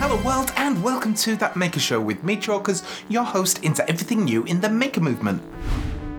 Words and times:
Hello, 0.00 0.16
world, 0.24 0.50
and 0.56 0.82
welcome 0.82 1.12
to 1.12 1.36
That 1.36 1.56
Maker 1.56 1.78
Show 1.78 2.00
with 2.00 2.24
me, 2.24 2.34
Chalkers, 2.38 2.82
your 3.10 3.22
host 3.22 3.62
into 3.62 3.86
everything 3.86 4.24
new 4.24 4.44
in 4.44 4.62
the 4.62 4.70
maker 4.70 5.02
movement. 5.02 5.42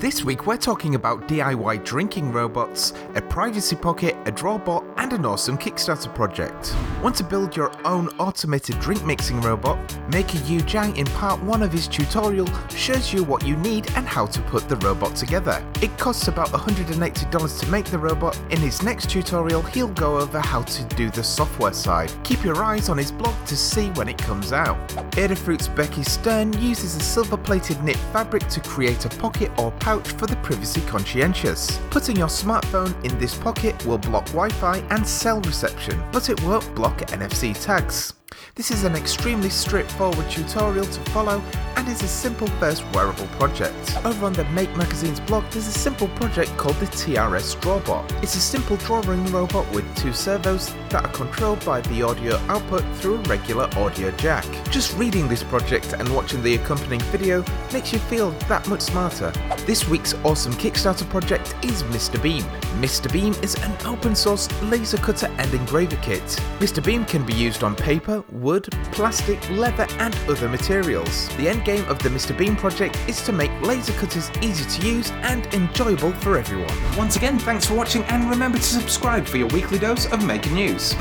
This 0.01 0.25
week, 0.25 0.47
we're 0.47 0.57
talking 0.57 0.95
about 0.95 1.27
DIY 1.27 1.85
drinking 1.85 2.31
robots, 2.31 2.91
a 3.13 3.21
privacy 3.21 3.75
pocket, 3.75 4.15
a 4.25 4.31
drawbot, 4.31 4.83
and 4.97 5.13
an 5.13 5.27
awesome 5.27 5.59
Kickstarter 5.59 6.11
project. 6.15 6.75
Want 7.03 7.15
to 7.17 7.23
build 7.23 7.55
your 7.55 7.71
own 7.85 8.07
automated 8.17 8.79
drink 8.79 9.05
mixing 9.05 9.39
robot? 9.41 9.77
Maker 10.09 10.39
Yu 10.39 10.61
Jiang 10.61 10.97
in 10.97 11.05
part 11.05 11.39
1 11.43 11.61
of 11.61 11.71
his 11.71 11.87
tutorial 11.87 12.47
shows 12.69 13.13
you 13.13 13.23
what 13.23 13.45
you 13.45 13.55
need 13.57 13.91
and 13.95 14.07
how 14.07 14.25
to 14.25 14.41
put 14.41 14.67
the 14.67 14.77
robot 14.77 15.15
together. 15.15 15.63
It 15.83 15.95
costs 15.99 16.27
about 16.27 16.49
$180 16.49 17.59
to 17.59 17.67
make 17.69 17.85
the 17.85 17.99
robot. 17.99 18.41
In 18.49 18.57
his 18.57 18.81
next 18.81 19.07
tutorial, 19.07 19.61
he'll 19.61 19.87
go 19.89 20.17
over 20.17 20.39
how 20.39 20.63
to 20.63 20.83
do 20.95 21.11
the 21.11 21.23
software 21.23 21.73
side. 21.73 22.11
Keep 22.23 22.43
your 22.43 22.63
eyes 22.63 22.89
on 22.89 22.97
his 22.97 23.11
blog 23.11 23.35
to 23.45 23.55
see 23.55 23.89
when 23.91 24.09
it 24.09 24.17
comes 24.17 24.51
out. 24.51 24.79
Adafruit's 25.11 25.67
Becky 25.67 26.01
Stern 26.01 26.53
uses 26.53 26.95
a 26.95 27.01
silver 27.01 27.37
plated 27.37 27.83
knit 27.83 27.97
fabric 28.11 28.47
to 28.47 28.59
create 28.61 29.05
a 29.05 29.09
pocket 29.09 29.51
or 29.59 29.71
pouch 29.91 30.13
for 30.13 30.25
the 30.25 30.37
privacy 30.37 30.79
conscientious. 30.87 31.77
Putting 31.89 32.15
your 32.15 32.29
smartphone 32.29 32.93
in 33.03 33.17
this 33.19 33.37
pocket 33.37 33.85
will 33.85 33.97
block 33.97 34.25
Wi 34.27 34.47
Fi 34.47 34.77
and 34.89 35.05
cell 35.05 35.41
reception, 35.41 36.01
but 36.13 36.29
it 36.29 36.41
won't 36.43 36.73
block 36.75 36.99
NFC 37.17 37.53
tags. 37.61 38.13
This 38.55 38.71
is 38.71 38.85
an 38.85 38.95
extremely 38.95 39.49
straightforward 39.49 40.29
tutorial 40.29 40.85
to 40.85 40.99
follow 41.11 41.41
and 41.75 41.87
is 41.87 42.03
a 42.03 42.07
simple 42.07 42.47
first 42.59 42.83
wearable 42.93 43.27
project. 43.39 43.97
Over 44.05 44.25
on 44.25 44.33
the 44.33 44.45
Make 44.45 44.75
Magazine's 44.75 45.19
blog, 45.19 45.43
there's 45.51 45.67
a 45.67 45.71
simple 45.71 46.07
project 46.09 46.55
called 46.57 46.75
the 46.75 46.85
TRS 46.87 47.55
Drawbot. 47.57 48.23
It's 48.23 48.35
a 48.35 48.39
simple 48.39 48.77
drawing 48.77 49.25
robot 49.27 49.69
with 49.71 49.85
two 49.97 50.13
servos 50.13 50.73
that 50.89 51.05
are 51.05 51.11
controlled 51.11 51.63
by 51.65 51.81
the 51.81 52.03
audio 52.03 52.35
output 52.47 52.83
through 52.97 53.15
a 53.15 53.21
regular 53.23 53.69
audio 53.75 54.11
jack. 54.11 54.45
Just 54.69 54.97
reading 54.97 55.27
this 55.27 55.43
project 55.43 55.93
and 55.93 56.13
watching 56.13 56.41
the 56.43 56.55
accompanying 56.55 57.01
video 57.11 57.43
makes 57.73 57.93
you 57.93 57.99
feel 57.99 58.31
that 58.49 58.67
much 58.67 58.81
smarter. 58.81 59.31
This 59.65 59.87
week's 59.87 60.13
awesome 60.23 60.53
Kickstarter 60.53 61.07
project 61.09 61.55
is 61.63 61.83
Mr. 61.83 62.21
Beam. 62.21 62.43
Mr. 62.79 63.11
Beam 63.11 63.33
is 63.43 63.55
an 63.55 63.75
open 63.85 64.15
source 64.15 64.49
laser 64.63 64.97
cutter 64.97 65.27
and 65.37 65.53
engraver 65.53 65.97
kit. 65.97 66.23
Mr. 66.59 66.83
Beam 66.83 67.05
can 67.05 67.25
be 67.25 67.33
used 67.33 67.63
on 67.63 67.75
paper, 67.75 68.23
wood, 68.31 68.67
plastic, 68.91 69.39
leather, 69.51 69.87
and 69.99 70.15
other 70.27 70.49
materials. 70.49 71.27
The 71.37 71.49
end 71.49 71.60
game 71.61 71.85
of 71.85 71.99
the 71.99 72.09
Mr. 72.09 72.37
Beam 72.37 72.55
project 72.55 72.97
is 73.07 73.21
to 73.23 73.31
make 73.31 73.51
laser 73.61 73.93
cutters 73.93 74.31
easy 74.41 74.65
to 74.79 74.87
use 74.87 75.11
and 75.23 75.45
enjoyable 75.53 76.11
for 76.13 76.37
everyone. 76.37 76.71
Once 76.97 77.15
again, 77.15 77.39
thanks 77.39 77.65
for 77.65 77.75
watching 77.75 78.03
and 78.05 78.29
remember 78.29 78.57
to 78.57 78.63
subscribe 78.63 79.25
for 79.25 79.37
your 79.37 79.47
weekly 79.47 79.79
dose 79.79 80.05
of 80.11 80.25
making 80.25 80.53
news. 80.53 80.95